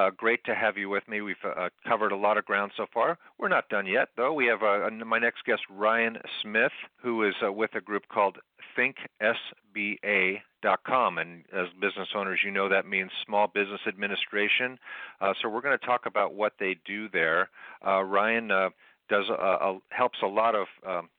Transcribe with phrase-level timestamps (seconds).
[0.00, 1.20] uh, great to have you with me.
[1.20, 3.18] We've uh, covered a lot of ground so far.
[3.38, 4.32] We're not done yet, though.
[4.32, 8.38] We have uh, my next guest, Ryan Smith, who is uh, with a group called
[8.78, 11.18] ThinkSBA.com.
[11.18, 14.78] And as business owners, you know that means Small Business Administration.
[15.20, 17.50] Uh, so we're going to talk about what they do there.
[17.84, 18.48] Ryan
[19.08, 19.26] does
[19.90, 21.10] helps a lot of um,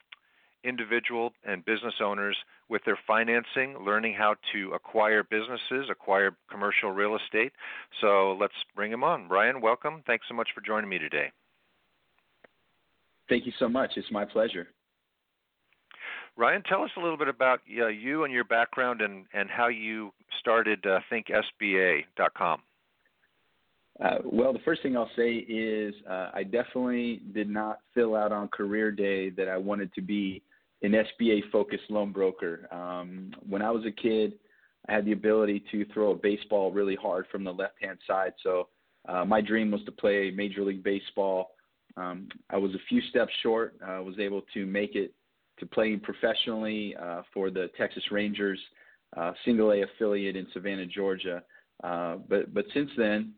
[0.63, 2.37] individual and business owners
[2.69, 7.51] with their financing, learning how to acquire businesses, acquire commercial real estate.
[7.99, 9.27] So let's bring him on.
[9.27, 10.03] Ryan, welcome.
[10.07, 11.31] Thanks so much for joining me today.
[13.29, 13.91] Thank you so much.
[13.95, 14.67] It's my pleasure.
[16.37, 19.67] Ryan, tell us a little bit about uh, you and your background and, and how
[19.67, 22.61] you started uh, ThinkSBA.com.
[24.03, 28.31] Uh, well, the first thing I'll say is uh, I definitely did not fill out
[28.31, 30.41] on career day that I wanted to be
[30.81, 32.67] an SBA focused loan broker.
[32.71, 34.33] Um, when I was a kid,
[34.87, 38.33] I had the ability to throw a baseball really hard from the left hand side.
[38.41, 38.67] So
[39.07, 41.51] uh, my dream was to play Major League Baseball.
[41.97, 43.75] Um, I was a few steps short.
[43.85, 45.13] I was able to make it
[45.59, 48.59] to playing professionally uh, for the Texas Rangers,
[49.15, 51.43] uh, single A affiliate in Savannah, Georgia.
[51.83, 53.33] Uh, but but since then,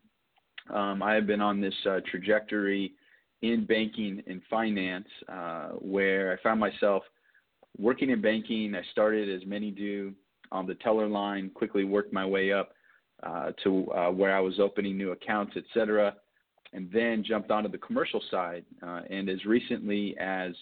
[0.72, 2.94] um, I have been on this uh, trajectory
[3.42, 7.02] in banking and finance uh, where I found myself
[7.78, 10.12] working in banking, I started as many do
[10.52, 12.72] on the teller line, quickly worked my way up
[13.22, 16.14] uh, to uh, where I was opening new accounts, et cetera,
[16.72, 18.64] and then jumped onto the commercial side.
[18.82, 20.52] Uh, and as recently as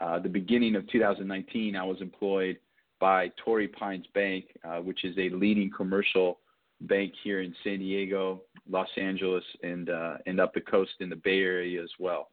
[0.00, 2.58] uh, the beginning of 2019, I was employed
[3.00, 6.40] by Torrey Pines Bank, uh, which is a leading commercial
[6.82, 11.16] bank here in San Diego, Los Angeles, and uh, and up the coast in the
[11.16, 12.30] Bay Area as well.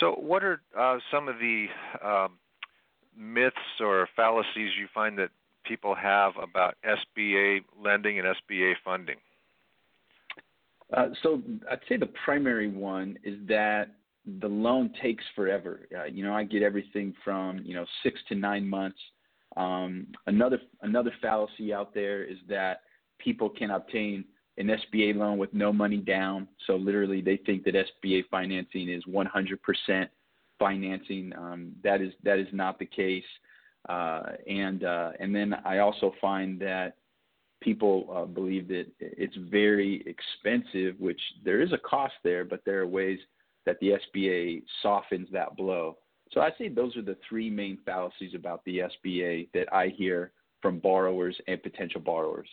[0.00, 1.66] So, what are uh, some of the
[2.04, 2.38] um,
[3.16, 5.30] myths or fallacies you find that
[5.64, 9.16] people have about SBA lending and SBA funding?
[10.96, 13.88] Uh, so, I'd say the primary one is that
[14.40, 15.88] the loan takes forever.
[15.96, 18.98] Uh, you know, I get everything from you know six to nine months.
[19.56, 22.82] Um, another another fallacy out there is that
[23.18, 24.24] people can obtain
[24.58, 26.48] an SBA loan with no money down.
[26.66, 30.08] So literally, they think that SBA financing is 100%
[30.58, 31.32] financing.
[31.36, 33.24] Um, that is that is not the case.
[33.88, 36.96] Uh, and uh, and then I also find that
[37.60, 42.80] people uh, believe that it's very expensive, which there is a cost there, but there
[42.80, 43.18] are ways
[43.64, 45.98] that the SBA softens that blow.
[46.32, 50.32] So I say those are the three main fallacies about the SBA that I hear
[50.60, 52.48] from borrowers and potential borrowers.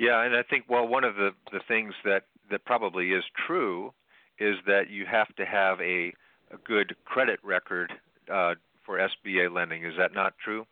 [0.00, 3.92] Yeah, and I think well, one of the the things that that probably is true
[4.38, 6.14] is that you have to have a
[6.50, 7.92] a good credit record
[8.32, 8.54] uh,
[8.86, 9.84] for SBA lending.
[9.84, 10.66] Is that not true?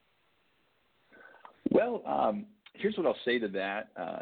[1.71, 3.91] Well, um, here's what I'll say to that.
[4.01, 4.19] Uh,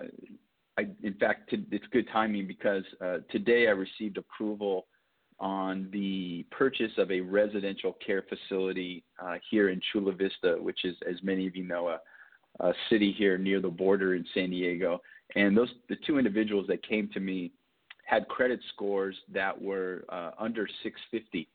[0.76, 4.86] I, in fact, t- it's good timing because uh, today I received approval
[5.38, 10.96] on the purchase of a residential care facility uh, here in Chula Vista, which is,
[11.08, 12.00] as many of you know, a
[12.60, 15.00] uh, city here near the border in San Diego.
[15.34, 17.53] And those the two individuals that came to me
[18.04, 21.48] had credit scores that were uh, under 650.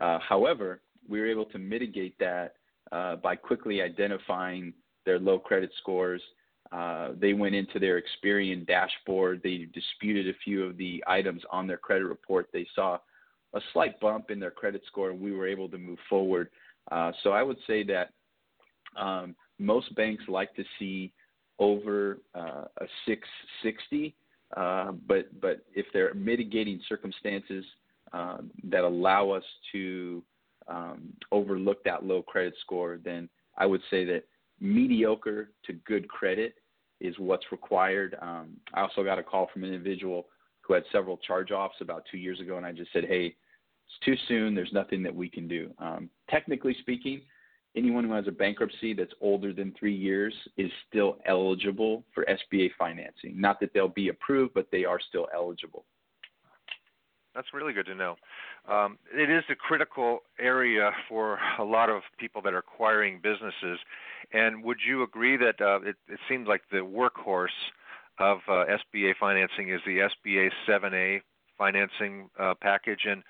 [0.00, 2.54] Uh, however, we were able to mitigate that
[2.92, 4.72] uh, by quickly identifying
[5.04, 6.22] their low credit scores.
[6.72, 9.40] Uh, they went into their Experian dashboard.
[9.42, 12.48] They disputed a few of the items on their credit report.
[12.52, 12.98] They saw
[13.54, 16.50] a slight bump in their credit score, and we were able to move forward.
[16.90, 18.10] Uh, so I would say that
[18.96, 21.12] um, most banks like to see
[21.58, 24.14] over uh, a 660,
[24.56, 27.64] uh, but but if there are mitigating circumstances
[28.12, 30.22] uh, that allow us to
[30.68, 34.24] um, overlook that low credit score, then I would say that
[34.60, 36.54] mediocre to good credit
[37.00, 38.16] is what's required.
[38.20, 40.26] Um, I also got a call from an individual
[40.62, 44.16] who had several charge-offs about two years ago, and I just said, "Hey, it's too
[44.28, 44.54] soon.
[44.54, 47.22] There's nothing that we can do." Um, technically speaking,
[47.76, 52.70] anyone who has a bankruptcy that's older than three years is still eligible for SBA
[52.78, 53.40] financing.
[53.40, 55.84] Not that they'll be approved, but they are still eligible.
[57.34, 58.16] That's really good to know.
[58.66, 63.78] Um, it is a critical area for a lot of people that are acquiring businesses.
[64.32, 67.48] And would you agree that uh, it, it seems like the workhorse
[68.18, 68.64] of uh,
[68.94, 71.20] SBA financing is the SBA 7A
[71.58, 73.00] financing uh, package?
[73.06, 73.22] And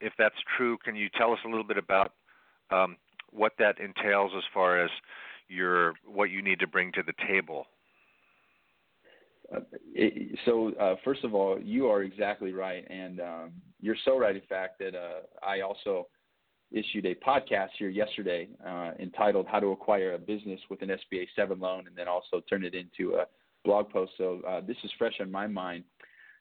[0.00, 2.12] if that's true, can you tell us a little bit about
[2.70, 2.96] um,
[3.30, 4.90] what that entails as far as
[5.48, 7.66] your what you need to bring to the table?
[9.54, 9.60] Uh,
[9.94, 14.34] it, so uh, first of all, you are exactly right, and um, you're so right.
[14.34, 16.08] In fact, that uh, I also
[16.72, 21.26] issued a podcast here yesterday uh, entitled "How to Acquire a Business with an SBA
[21.36, 23.26] 7 Loan," and then also turn it into a
[23.64, 24.12] blog post.
[24.18, 25.84] So uh, this is fresh on my mind.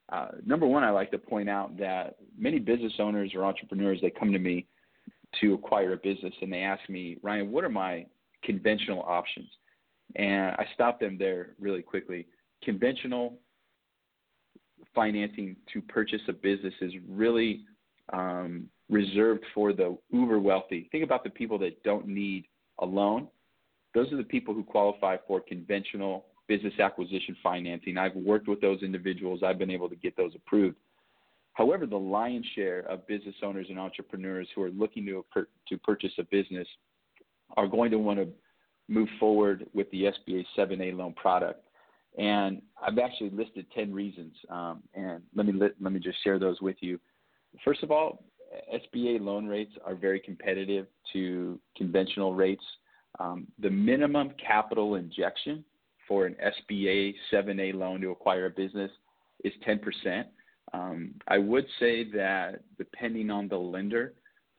[0.10, 4.12] Uh, number one, I like to point out that many business owners or entrepreneurs they
[4.12, 4.68] come to me
[5.42, 8.06] to acquire a business and they ask me, Ryan, what are my
[8.44, 9.50] conventional options?
[10.16, 12.28] And I stop them there really quickly
[12.64, 13.38] conventional
[14.94, 17.62] financing to purchase a business is really
[18.14, 20.90] um, reserved for the uber wealthy.
[20.92, 22.46] Think about the people that don't need
[22.80, 23.28] a loan.
[23.94, 27.98] Those are the people who qualify for conventional business acquisition financing.
[27.98, 29.42] I've worked with those individuals.
[29.44, 30.76] I've been able to get those approved.
[31.56, 35.26] However, the lion's share of business owners and entrepreneurs who are looking to,
[35.70, 36.68] to purchase a business
[37.56, 38.28] are going to want to
[38.90, 41.64] move forward with the SBA 7A loan product.
[42.18, 44.34] And I've actually listed 10 reasons.
[44.50, 47.00] Um, and let me, let, let me just share those with you.
[47.64, 48.26] First of all,
[48.74, 52.64] SBA loan rates are very competitive to conventional rates.
[53.20, 55.64] Um, the minimum capital injection
[56.06, 56.36] for an
[56.70, 58.92] SBA 7A loan to acquire a business
[59.46, 60.26] is 10%.
[60.74, 64.14] Um, I would say that depending on the lender,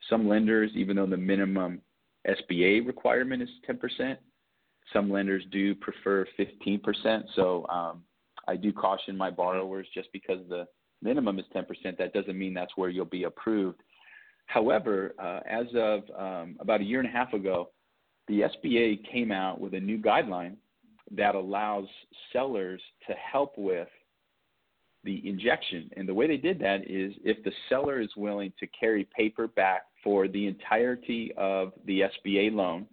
[0.09, 1.81] some lenders, even though the minimum
[2.27, 4.17] SBA requirement is 10%,
[4.93, 7.23] some lenders do prefer 15%.
[7.35, 8.03] So um,
[8.47, 10.65] I do caution my borrowers just because the
[11.01, 11.65] minimum is 10%,
[11.97, 13.81] that doesn't mean that's where you'll be approved.
[14.47, 17.69] However, uh, as of um, about a year and a half ago,
[18.27, 20.55] the SBA came out with a new guideline
[21.15, 21.85] that allows
[22.33, 23.87] sellers to help with
[25.03, 25.89] the injection.
[25.95, 29.47] And the way they did that is if the seller is willing to carry paper
[29.47, 32.85] back for the entirety of the SBA loan,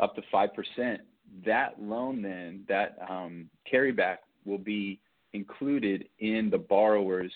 [0.00, 0.98] up to 5%,
[1.44, 5.00] that loan then, that um, carryback will be
[5.32, 7.32] included in the borrower's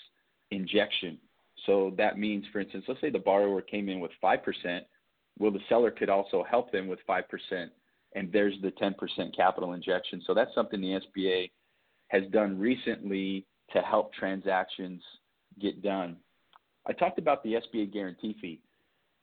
[0.51, 1.17] injection.
[1.65, 4.81] So that means, for instance, let's say the borrower came in with 5%,
[5.39, 7.23] well, the seller could also help them with 5%,
[8.15, 10.21] and there's the 10% capital injection.
[10.25, 11.51] So that's something the SBA
[12.09, 15.01] has done recently to help transactions
[15.59, 16.17] get done.
[16.85, 18.61] I talked about the SBA guarantee fee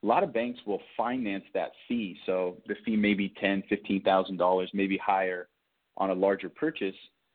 [0.02, 2.18] a lot of banks will finance that fee.
[2.26, 5.48] So the fee may be ten, fifteen thousand dollars, maybe higher
[5.96, 6.94] on a larger purchase.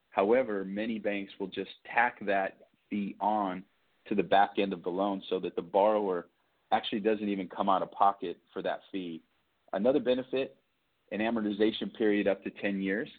[0.10, 2.58] However, many banks will just tack that
[2.90, 3.64] fee on
[4.08, 6.28] to the back end of the loan so that the borrower
[6.72, 9.22] actually doesn't even come out of pocket for that fee.
[9.74, 10.56] Another benefit,
[11.12, 13.10] an amortization period up to 10 years.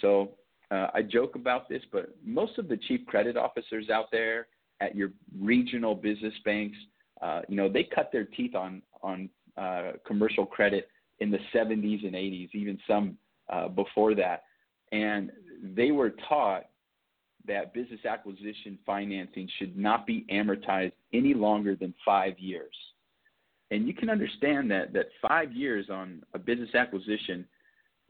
[0.00, 0.32] So
[0.72, 4.46] uh, I joke about this, but most of the chief credit officers out there
[4.80, 6.76] at your regional business banks
[7.22, 10.88] uh, you know, they cut their teeth on on uh, commercial credit
[11.20, 13.16] in the 70s and 80s, even some
[13.48, 14.44] uh, before that,
[14.90, 15.30] and
[15.74, 16.64] they were taught
[17.46, 22.74] that business acquisition financing should not be amortized any longer than five years.
[23.70, 27.46] And you can understand that that five years on a business acquisition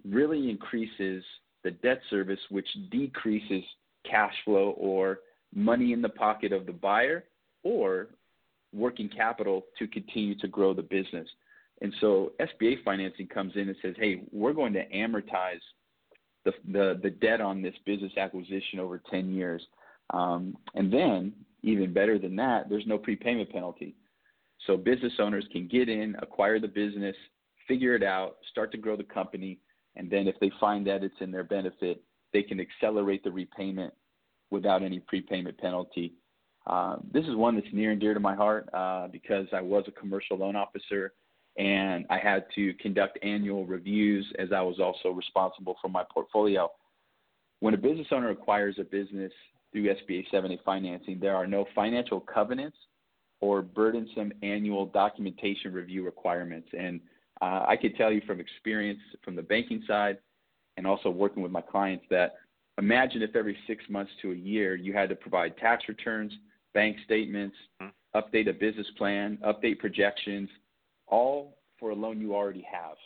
[0.05, 1.23] really increases
[1.64, 3.62] the debt service, which decreases
[4.09, 5.21] cash flow or
[5.54, 7.25] money in the pocket of the buyer
[7.62, 8.09] or
[8.73, 11.28] working capital to continue to grow the business.
[11.81, 15.61] And so SBA financing comes in and says, hey, we're going to amortize
[16.45, 19.62] the, the, the debt on this business acquisition over 10 years.
[20.11, 23.95] Um, and then, even better than that, there's no prepayment penalty.
[24.66, 27.16] So business owners can get in, acquire the business,
[27.69, 29.59] figure it out, start to grow the company,
[29.97, 33.93] and then if they find that it's in their benefit, they can accelerate the repayment
[34.51, 36.15] without any prepayment penalty
[36.67, 39.85] uh, this is one that's near and dear to my heart uh, because I was
[39.89, 41.13] a commercial loan officer
[41.59, 46.71] and I had to conduct annual reviews as I was also responsible for my portfolio.
[47.61, 49.33] When a business owner acquires a business
[49.73, 52.77] through SBA 7A financing, there are no financial covenants
[53.41, 56.69] or burdensome annual documentation review requirements.
[56.79, 57.01] And
[57.43, 60.19] uh, I could tell you from experience from the banking side,
[60.77, 62.37] and also working with my clients that
[62.79, 66.33] imagine if every six months to a year you had to provide tax returns,
[66.73, 68.19] bank statements, mm-hmm.
[68.19, 70.49] update a business plan, update projections,
[71.09, 72.97] all for a loan you already have.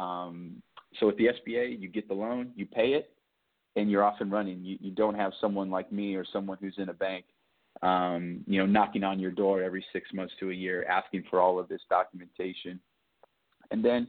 [0.00, 0.62] Um,
[1.00, 3.10] so with the SBA, you get the loan, you pay it,
[3.74, 4.62] and you're off and running.
[4.62, 7.24] You, you don't have someone like me or someone who's in a bank,
[7.82, 11.40] um, you know, knocking on your door every six months to a year asking for
[11.40, 12.78] all of this documentation.
[13.72, 14.08] And then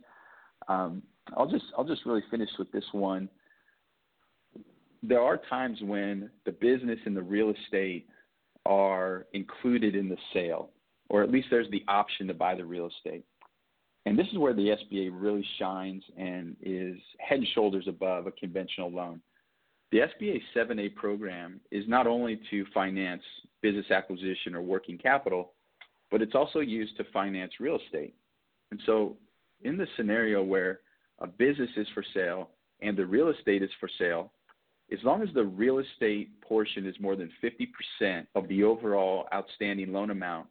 [0.68, 1.02] um,
[1.36, 3.30] I'll just I'll just really finish with this one.
[5.02, 8.08] There are times when the business and the real estate
[8.66, 10.70] are included in the sale,
[11.10, 13.26] or at least there's the option to buy the real estate.
[14.06, 18.32] And this is where the SBA really shines and is head and shoulders above a
[18.32, 19.22] conventional loan.
[19.92, 23.22] The SBA 7A program is not only to finance
[23.62, 25.54] business acquisition or working capital,
[26.12, 28.14] but it's also used to finance real estate.
[28.72, 29.18] And so,
[29.64, 30.80] in the scenario where
[31.20, 32.50] a business is for sale
[32.82, 34.32] and the real estate is for sale,
[34.92, 39.92] as long as the real estate portion is more than 50% of the overall outstanding
[39.92, 40.48] loan amount,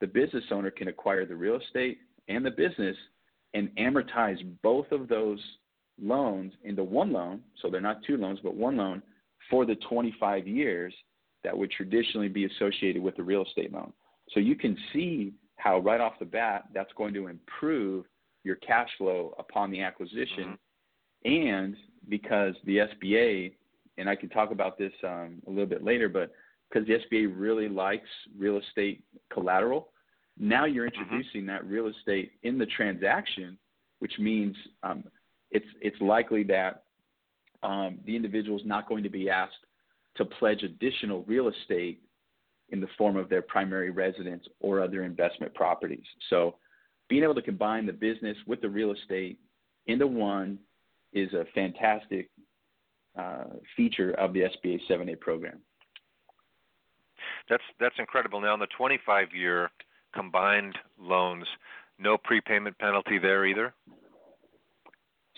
[0.00, 2.96] the business owner can acquire the real estate and the business
[3.54, 5.40] and amortize both of those
[6.00, 7.40] loans into one loan.
[7.60, 9.02] So they're not two loans, but one loan
[9.50, 10.94] for the 25 years
[11.44, 13.92] that would traditionally be associated with the real estate loan.
[14.30, 18.04] So you can see how right off the bat that's going to improve
[18.44, 20.56] your cash flow upon the acquisition.
[21.26, 21.32] Mm-hmm.
[21.32, 21.76] And
[22.08, 23.52] because the SBA,
[23.98, 26.32] and I can talk about this um, a little bit later, but
[26.68, 29.90] because the SBA really likes real estate collateral,
[30.38, 31.02] now you're mm-hmm.
[31.02, 33.58] introducing that real estate in the transaction,
[34.00, 35.04] which means um,
[35.50, 36.84] it's it's likely that
[37.62, 39.54] um, the individual is not going to be asked
[40.16, 42.02] to pledge additional real estate
[42.70, 46.04] in the form of their primary residence or other investment properties.
[46.30, 46.56] So,
[47.12, 49.38] being able to combine the business with the real estate
[49.86, 50.58] into one
[51.12, 52.30] is a fantastic
[53.18, 53.44] uh,
[53.76, 55.58] feature of the SBA 7A program.
[57.50, 58.40] That's that's incredible.
[58.40, 59.70] Now, in the 25 year
[60.14, 61.44] combined loans,
[61.98, 63.74] no prepayment penalty there either?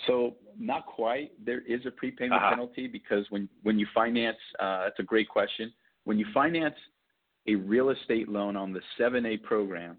[0.07, 1.33] So not quite.
[1.45, 2.51] There is a prepayment uh-huh.
[2.51, 5.73] penalty because when when you finance, uh, that's a great question.
[6.05, 6.77] When you finance
[7.49, 9.97] a real estate loan on the 7A program,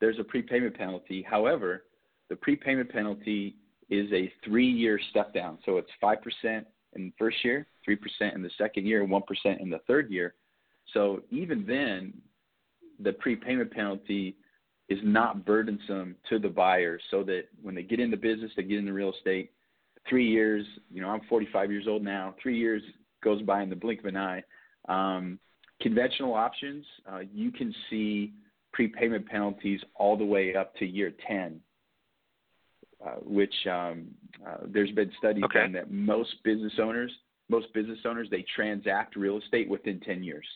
[0.00, 1.24] there's a prepayment penalty.
[1.28, 1.84] However,
[2.28, 3.56] the prepayment penalty
[3.90, 5.58] is a three-year step down.
[5.64, 9.10] So it's five percent in the first year, three percent in the second year, and
[9.10, 10.34] one percent in the third year.
[10.92, 12.12] So even then,
[13.00, 14.36] the prepayment penalty
[14.88, 18.78] is not burdensome to the buyer so that when they get into business, they get
[18.78, 19.50] into real estate,
[20.08, 22.82] three years, you know, I'm 45 years old now, three years
[23.22, 24.42] goes by in the blink of an eye.
[24.88, 25.38] Um,
[25.80, 28.34] conventional options, uh, you can see
[28.74, 31.60] prepayment penalties all the way up to year 10,
[33.04, 34.08] uh, which um,
[34.46, 35.60] uh, there's been studies okay.
[35.60, 37.10] done that most business owners,
[37.48, 40.46] most business owners, they transact real estate within 10 years.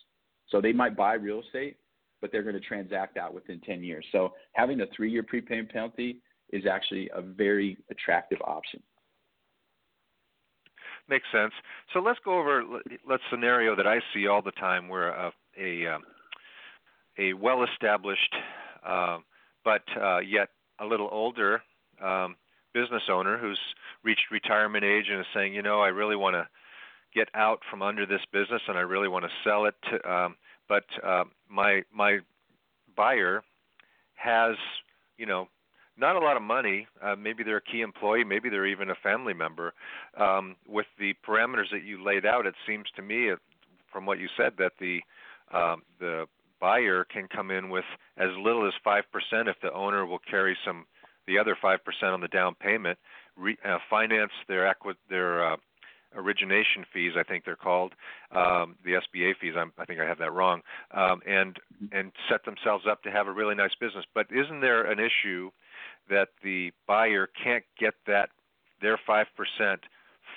[0.48, 1.76] So they might buy real estate,
[2.20, 4.04] but they're going to transact out within 10 years.
[4.10, 6.20] So having a three year prepayment penalty
[6.52, 8.82] is actually a very attractive option.
[11.08, 11.52] Makes sense.
[11.94, 12.62] So let's go over
[13.08, 16.02] let's scenario that I see all the time where a a, um,
[17.18, 18.34] a well established
[18.86, 19.18] uh,
[19.64, 20.48] but uh, yet
[20.80, 21.62] a little older
[22.02, 22.36] um,
[22.72, 23.60] business owner who's
[24.04, 26.48] reached retirement age and is saying, you know, I really want to
[27.14, 30.36] get out from under this business and I really want to sell it to, um,
[30.68, 32.18] but uh, my my
[32.96, 33.42] buyer
[34.14, 34.56] has
[35.16, 35.48] you know
[35.96, 36.86] not a lot of money.
[37.02, 39.72] Uh, maybe they're a key employee, maybe they're even a family member.
[40.16, 43.36] Um, with the parameters that you laid out, it seems to me, uh,
[43.90, 45.00] from what you said, that the
[45.52, 46.26] um, the
[46.60, 47.84] buyer can come in with
[48.16, 50.86] as little as five percent if the owner will carry some
[51.26, 52.98] the other five percent on the down payment,
[53.36, 55.56] re, uh, finance their equi- their uh,
[56.14, 57.92] origination fees, I think they're called,
[58.34, 59.54] um, the SBA fees.
[59.56, 60.62] I'm, I think I have that wrong,
[60.92, 61.56] um, and
[61.92, 64.04] and set themselves up to have a really nice business.
[64.14, 65.50] But isn't there an issue
[66.08, 68.30] that the buyer can't get that
[68.80, 69.80] their five percent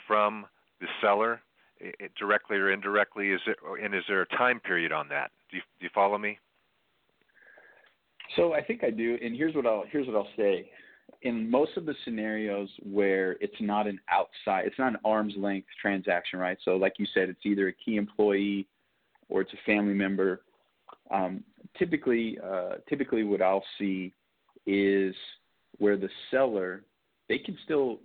[0.07, 0.45] from
[0.79, 1.41] the seller
[1.79, 3.31] it, directly or indirectly?
[3.31, 5.31] Is it and is there a time period on that?
[5.51, 6.37] Do you, do you follow me?
[8.35, 10.69] So I think I do, and here's what I'll here's what I'll say
[11.21, 15.67] in most of the scenarios where it's not an outside, it's not an arm's length
[15.79, 16.57] transaction, right?
[16.63, 18.67] So, like you said, it's either a key employee
[19.29, 20.41] or it's a family member.
[21.11, 21.43] Um,
[21.77, 24.13] typically, uh, typically, what I'll see
[24.65, 25.15] is
[25.77, 26.83] where the seller
[27.29, 27.99] they can still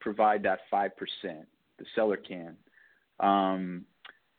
[0.00, 1.46] provide that five percent.
[1.78, 2.56] The seller can,
[3.20, 3.84] um,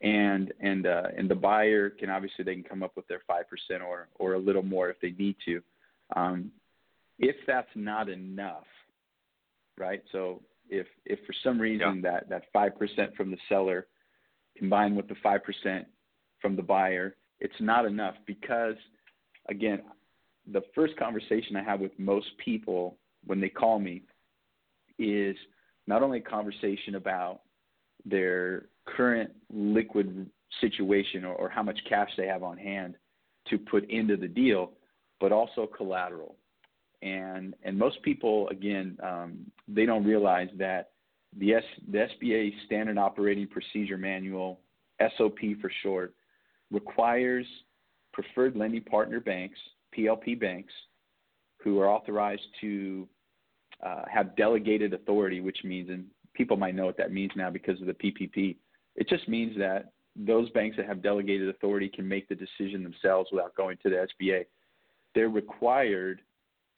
[0.00, 3.44] and and uh, and the buyer can obviously they can come up with their five
[3.48, 5.62] percent or or a little more if they need to.
[6.16, 6.50] Um,
[7.18, 8.66] if that's not enough,
[9.76, 10.02] right?
[10.12, 12.10] So If if for some reason yeah.
[12.12, 13.86] that that five percent from the seller
[14.56, 15.86] combined with the five percent
[16.40, 18.76] from the buyer, it's not enough because
[19.48, 19.82] again,
[20.50, 24.02] the first conversation I have with most people when they call me
[24.98, 25.36] is
[25.86, 27.40] not only a conversation about
[28.04, 28.66] their
[28.96, 30.28] current liquid
[30.60, 32.94] situation or, or how much cash they have on hand
[33.48, 34.72] to put into the deal,
[35.20, 36.36] but also collateral.
[37.02, 40.90] And and most people again um, they don't realize that
[41.38, 44.60] the S, the SBA Standard Operating Procedure Manual
[45.16, 46.14] SOP for short
[46.70, 47.46] requires
[48.12, 49.58] preferred lending partner banks
[49.96, 50.72] PLP banks
[51.62, 53.08] who are authorized to
[53.84, 57.80] uh, have delegated authority, which means, and people might know what that means now because
[57.80, 58.56] of the PPP.
[58.96, 63.30] It just means that those banks that have delegated authority can make the decision themselves
[63.32, 64.46] without going to the SBA.
[65.14, 66.20] They're required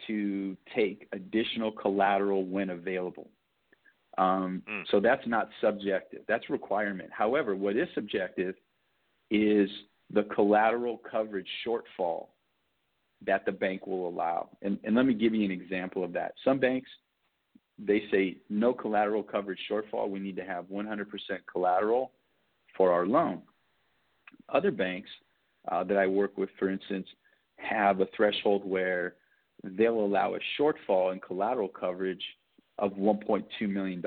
[0.07, 3.29] to take additional collateral when available.
[4.19, 4.85] Um, mm.
[4.91, 7.11] So that's not subjective, that's requirement.
[7.13, 8.55] However, what is subjective
[9.31, 9.71] is
[10.13, 12.27] the collateral coverage shortfall
[13.25, 14.51] that the bank will allow.
[14.61, 16.35] And, and let me give you an example of that.
[16.45, 16.91] Some banks,
[17.85, 20.09] they say no collateral coverage shortfall.
[20.09, 21.07] We need to have 100%
[21.51, 22.13] collateral
[22.77, 23.43] for our loan.
[24.49, 25.11] Other banks
[25.71, 27.07] uh, that I work with, for instance,
[27.57, 29.15] have a threshold where
[29.63, 32.23] they'll allow a shortfall in collateral coverage
[32.79, 34.03] of $1.2 million,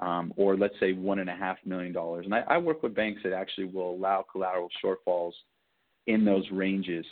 [0.00, 1.96] um, or let's say $1.5 million.
[1.96, 5.32] And I, I work with banks that actually will allow collateral shortfalls
[6.06, 7.06] in those ranges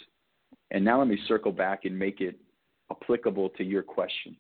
[0.71, 2.39] and now let me circle back and make it
[2.91, 4.37] applicable to your question.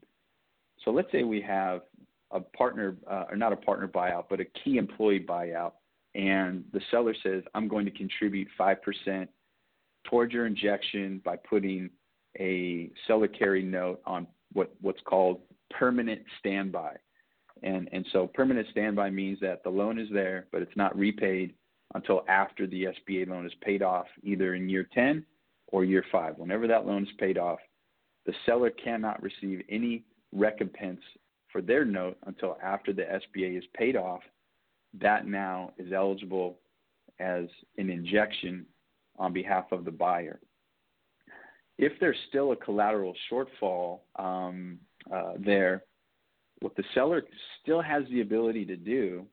[0.84, 1.82] So let's say we have
[2.30, 5.72] a partner, uh, or not a partner buyout, but a key employee buyout,
[6.14, 9.28] and the seller says, I'm going to contribute 5%
[10.04, 11.90] towards your injection by putting
[12.38, 16.96] a seller carry note on what, what's called permanent standby.
[17.62, 21.54] And, and so permanent standby means that the loan is there, but it's not repaid
[21.94, 25.24] until after the SBA loan is paid off, either in year 10
[25.68, 26.36] or year five.
[26.36, 27.58] Whenever that loan is paid off,
[28.26, 31.00] the seller cannot receive any recompense
[31.50, 34.20] for their note until after the SBA is paid off.
[35.00, 36.58] That now is eligible
[37.20, 37.44] as
[37.76, 38.66] an injection
[39.18, 40.40] on behalf of the buyer.
[41.78, 44.78] If there's still a collateral shortfall um,
[45.12, 45.84] uh, there,
[46.60, 47.22] what the seller
[47.62, 49.26] still has the ability to do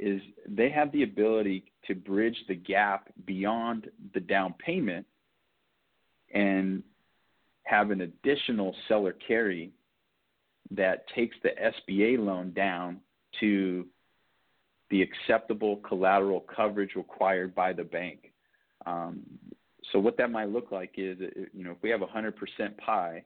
[0.00, 5.06] is they have the ability to bridge the gap beyond the down payment
[6.32, 6.82] and
[7.64, 9.70] have an additional seller carry
[10.70, 13.00] that takes the SBA loan down
[13.40, 13.86] to
[14.90, 18.32] the acceptable collateral coverage required by the bank.
[18.86, 19.20] Um,
[19.92, 21.18] so what that might look like is,
[21.52, 22.32] you know, if we have a 100%
[22.78, 23.24] pie,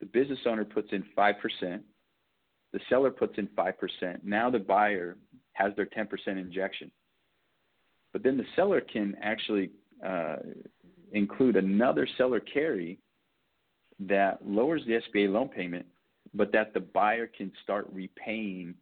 [0.00, 1.80] the business owner puts in 5%,
[2.72, 3.72] the seller puts in 5%.
[4.22, 5.16] Now the buyer
[5.52, 6.90] has their 10% injection.
[8.12, 9.70] But then the seller can actually
[10.04, 10.36] uh,
[11.12, 12.98] include another seller carry
[14.00, 15.86] that lowers the SBA loan payment,
[16.34, 18.74] but that the buyer can start repaying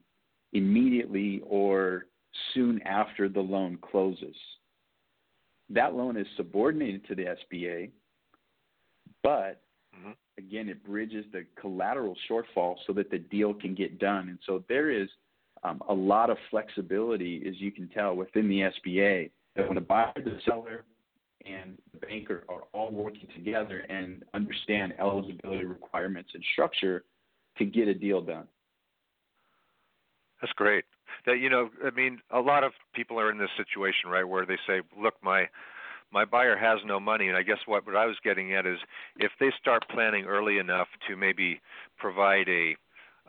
[0.53, 2.07] immediately or
[2.55, 4.37] soon after the loan closes.
[5.71, 7.91] That loan is subordinated to the SBA,
[9.23, 9.63] but
[9.97, 10.13] mm-hmm.
[10.39, 14.29] again, it bridges the collateral shortfall so that the deal can get done.
[14.29, 15.09] And so there is
[15.65, 19.81] um, a lot of flexibility, as you can tell, within the SBA that when the
[19.81, 20.85] buyer, the seller,
[21.45, 27.05] and the banker are all working together and understand eligibility requirements and structure
[27.59, 28.47] to get a deal done.
[30.41, 30.85] That's great.
[31.27, 34.47] That you know, I mean, a lot of people are in this situation, right, where
[34.47, 35.49] they say, "Look, my
[36.13, 38.79] my buyer has no money," and I guess what what I was getting at is
[39.17, 41.61] if they start planning early enough to maybe
[41.99, 42.77] provide a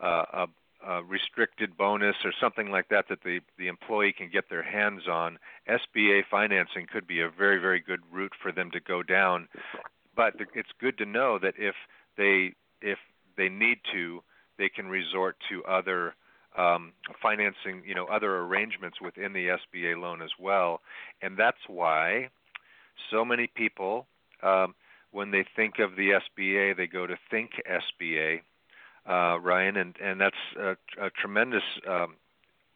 [0.00, 0.46] uh, a
[0.86, 5.02] uh, restricted bonus or something like that that the, the employee can get their hands
[5.08, 5.38] on,
[5.68, 9.46] SBA financing could be a very, very good route for them to go down.
[10.16, 11.74] But it's good to know that if
[12.16, 12.98] they if
[13.40, 14.22] they need to,
[14.58, 16.14] they can resort to other
[16.58, 20.80] um, financing, you know, other arrangements within the SBA loan as well.
[21.22, 22.28] And that's why
[23.10, 24.06] so many people,
[24.42, 24.74] um,
[25.10, 28.40] when they think of the SBA, they go to Think SBA
[29.08, 30.72] uh, Ryan, and and that's a,
[31.02, 32.16] a tremendous um,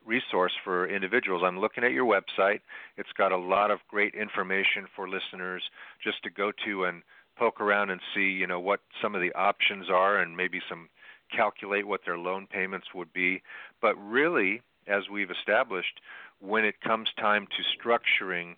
[0.06, 1.42] resource for individuals.
[1.44, 2.60] I'm looking at your website.
[2.96, 5.62] It's got a lot of great information for listeners
[6.02, 7.02] just to go to and
[7.36, 10.88] poke around and see, you know, what some of the options are and maybe some
[11.34, 13.42] calculate what their loan payments would be.
[13.80, 16.00] But really, as we've established,
[16.40, 18.56] when it comes time to structuring,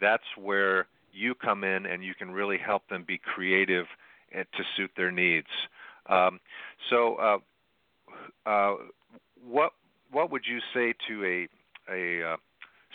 [0.00, 3.86] that's where you come in and you can really help them be creative
[4.32, 5.48] to suit their needs.
[6.06, 6.40] Um,
[6.90, 7.38] so, uh,
[8.48, 8.76] uh,
[9.46, 9.72] what
[10.10, 12.36] what would you say to a a uh,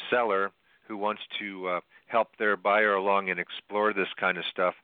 [0.09, 0.51] seller
[0.87, 4.75] who wants to uh, help their buyer along and explore this kind of stuff?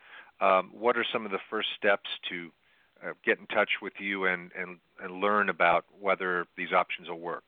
[0.41, 2.51] Um, what are some of the first steps to
[3.05, 7.19] uh, get in touch with you and, and and learn about whether these options will
[7.19, 7.45] work?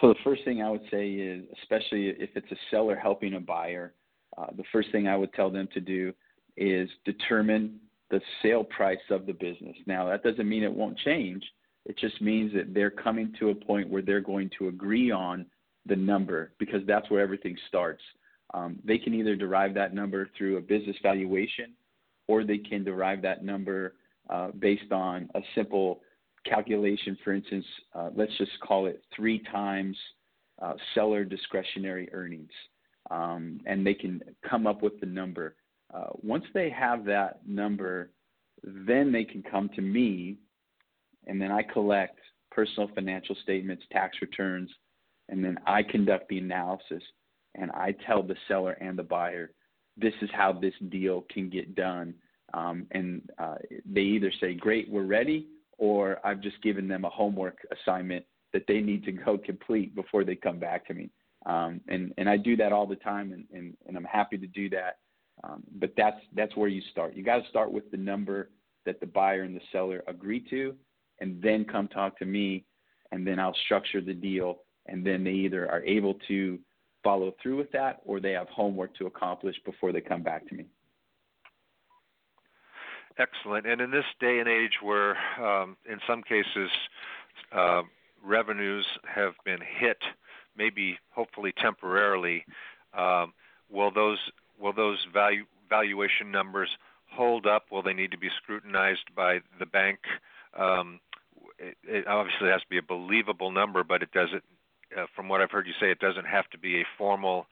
[0.00, 3.40] So the first thing I would say is, especially if it's a seller helping a
[3.40, 3.92] buyer,
[4.36, 6.12] uh, the first thing I would tell them to do
[6.56, 7.80] is determine
[8.10, 9.76] the sale price of the business.
[9.86, 11.42] Now that doesn't mean it won't change.
[11.84, 15.46] It just means that they're coming to a point where they're going to agree on
[15.86, 18.02] the number because that's where everything starts.
[18.54, 21.74] Um, they can either derive that number through a business valuation
[22.26, 23.94] or they can derive that number
[24.30, 26.00] uh, based on a simple
[26.44, 27.16] calculation.
[27.24, 29.96] For instance, uh, let's just call it three times
[30.60, 32.50] uh, seller discretionary earnings.
[33.10, 35.56] Um, and they can come up with the number.
[35.92, 38.10] Uh, once they have that number,
[38.62, 40.36] then they can come to me
[41.28, 42.18] and then I collect
[42.50, 44.70] personal financial statements, tax returns,
[45.28, 47.02] and then I conduct the analysis
[47.54, 49.52] and I tell the seller and the buyer,
[49.96, 52.14] this is how this deal can get done.
[52.54, 57.10] Um, and uh, they either say, great, we're ready, or I've just given them a
[57.10, 61.10] homework assignment that they need to go complete before they come back to me.
[61.46, 64.46] Um, and, and I do that all the time, and, and, and I'm happy to
[64.46, 64.98] do that.
[65.44, 67.14] Um, but that's, that's where you start.
[67.14, 68.50] You got to start with the number
[68.86, 70.74] that the buyer and the seller agree to,
[71.20, 72.64] and then come talk to me,
[73.12, 76.58] and then I'll structure the deal, and then they either are able to
[77.08, 80.54] follow through with that or they have homework to accomplish before they come back to
[80.54, 80.66] me.
[83.16, 83.66] Excellent.
[83.66, 86.70] And in this day and age where, um, in some cases,
[87.50, 87.80] uh,
[88.22, 89.96] revenues have been hit,
[90.54, 92.44] maybe hopefully temporarily,
[92.92, 93.32] um,
[93.70, 94.18] will those
[94.60, 96.68] will those value valuation numbers
[97.10, 97.72] hold up?
[97.72, 100.00] Will they need to be scrutinized by the bank?
[100.58, 101.00] Um,
[101.58, 104.44] it, it obviously has to be a believable number, but it doesn't.
[104.98, 107.46] Uh, from what I've heard you say, it doesn't have to be a formal,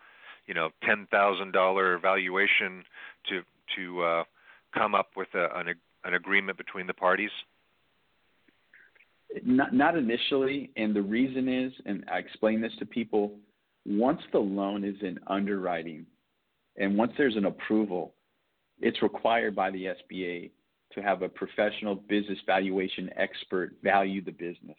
[0.46, 2.85] you know, ten thousand dollar valuation
[3.28, 3.42] to
[3.76, 4.24] to uh,
[4.74, 7.30] come up with a, an, an agreement between the parties.
[9.44, 13.32] Not, not initially, and the reason is, and I explain this to people,
[13.85, 16.06] once the loan is in underwriting,
[16.76, 18.14] and once there's an approval,
[18.80, 20.50] it's required by the SBA
[20.92, 24.78] to have a professional business valuation expert value the business.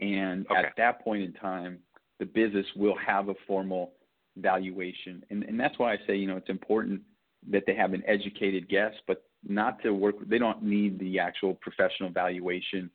[0.00, 0.60] And okay.
[0.60, 1.78] at that point in time,
[2.18, 3.92] the business will have a formal
[4.36, 5.24] valuation.
[5.30, 7.02] And, and that's why I say, you know, it's important
[7.50, 11.54] that they have an educated guess, but not to work, they don't need the actual
[11.54, 12.90] professional valuation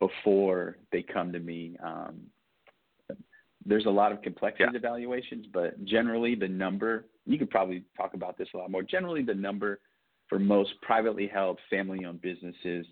[0.00, 1.76] before they come to me.
[1.84, 2.22] Um,
[3.66, 4.78] there's a lot of complexity yeah.
[4.78, 8.82] evaluations, but generally the number, you could probably talk about this a lot more.
[8.82, 9.80] Generally, the number
[10.28, 12.86] for most privately held family owned businesses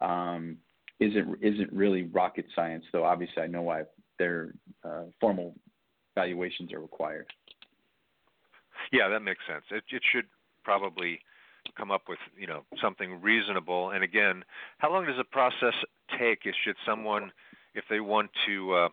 [0.00, 0.56] um,
[0.98, 2.84] isn't isn't really rocket science.
[2.92, 3.82] Though obviously I know why
[4.18, 4.52] their
[4.84, 5.54] uh, formal
[6.14, 7.26] valuations are required.
[8.92, 9.64] Yeah, that makes sense.
[9.70, 10.26] It, it should
[10.64, 11.20] probably
[11.76, 13.90] come up with you know something reasonable.
[13.90, 14.44] And again,
[14.78, 15.74] how long does the process
[16.18, 16.42] take?
[16.44, 17.32] Should someone,
[17.74, 18.88] if they want to uh,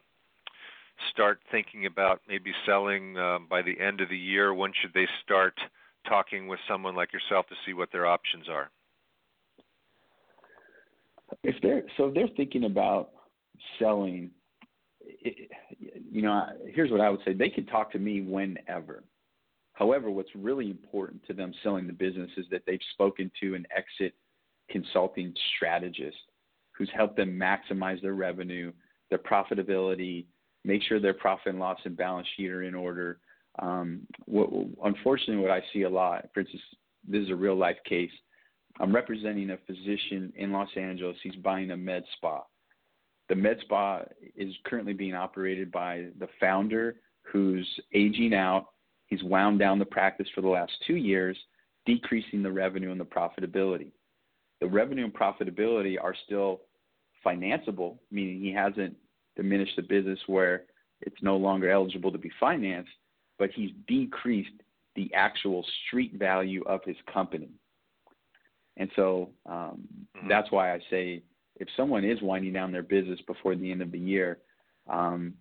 [1.12, 5.08] start thinking about maybe selling uh, by the end of the year, when should they
[5.24, 5.60] start
[6.08, 8.70] talking with someone like yourself to see what their options are?
[11.44, 13.12] If they're so, if they're thinking about
[13.80, 14.32] selling,
[15.06, 15.52] it,
[16.12, 19.04] you know, here's what I would say: they can talk to me whenever.
[19.74, 23.66] However, what's really important to them selling the business is that they've spoken to an
[23.76, 24.13] exit
[24.70, 26.18] consulting strategist
[26.72, 28.72] who's helped them maximize their revenue,
[29.10, 30.26] their profitability,
[30.63, 33.20] make sure their profit and loss and balance sheet are in order.
[33.60, 34.50] Um, what,
[34.84, 36.63] unfortunately, what I see a lot, for instance,
[37.08, 38.12] this is a real life case.
[38.80, 41.18] I'm representing a physician in Los Angeles.
[41.22, 42.44] He's buying a med spa.
[43.30, 44.04] The med spa
[44.36, 48.68] is currently being operated by the founder who's aging out.
[49.08, 51.38] He's wound down the practice for the last two years,
[51.86, 53.92] decreasing the revenue and the profitability.
[54.60, 56.62] The revenue and profitability are still
[57.26, 58.96] financeable, meaning he hasn't
[59.36, 60.64] diminished the business where
[61.02, 62.92] it's no longer eligible to be financed,
[63.40, 64.52] but he's decreased
[64.96, 67.50] the actual street value of his company.
[68.78, 70.28] And so um, mm-hmm.
[70.28, 71.24] that's why I say
[71.63, 74.39] if someone is winding down their business before the end of the year,
[74.89, 75.34] um,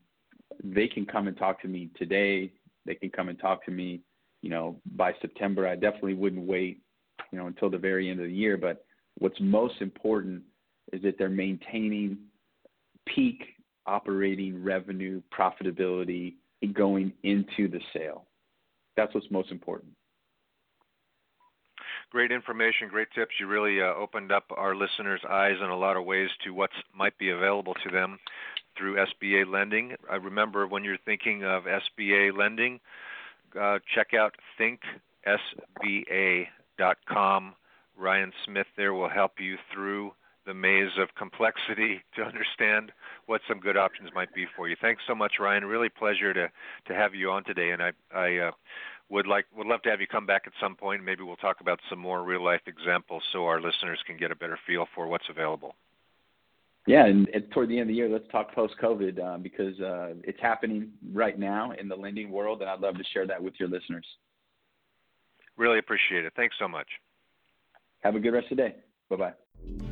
[0.63, 2.53] they can come and talk to me today.
[2.87, 4.03] They can come and talk to me,
[4.41, 5.67] you know, by September.
[5.67, 6.81] I definitely wouldn't wait,
[7.33, 8.57] you know, until the very end of the year.
[8.57, 8.85] But
[9.19, 10.43] what's most important
[10.93, 12.19] is that they're maintaining
[13.05, 13.43] peak
[13.87, 16.35] operating revenue profitability
[16.73, 18.29] going into the sale.
[18.97, 19.91] That's what's most important.
[22.13, 23.33] Great information, great tips.
[23.41, 26.69] You really uh, opened up our listeners' eyes in a lot of ways to what
[26.95, 28.19] might be available to them
[28.77, 29.95] through SBA lending.
[30.11, 32.81] I remember when you're thinking of SBA lending,
[33.59, 37.55] uh, check out thinksba.com.
[37.97, 40.13] Ryan Smith there will help you through
[40.47, 42.93] the maze of complexity to understand
[43.27, 44.77] what some good options might be for you.
[44.81, 45.65] Thanks so much, Ryan.
[45.65, 46.51] Really pleasure to
[46.87, 48.51] to have you on today, and I I uh,
[49.09, 51.05] would like would love to have you come back at some point.
[51.05, 54.37] Maybe we'll talk about some more real life examples so our listeners can get a
[54.37, 55.75] better feel for what's available.
[56.87, 59.79] Yeah, and, and toward the end of the year, let's talk post COVID uh, because
[59.81, 63.41] uh, it's happening right now in the lending world, and I'd love to share that
[63.41, 64.07] with your listeners.
[65.57, 66.33] Really appreciate it.
[66.35, 66.89] Thanks so much.
[68.01, 68.75] Have a good rest of the day.
[69.09, 69.92] Bye bye.